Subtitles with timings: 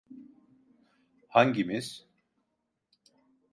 [1.29, 2.05] Hangimiz?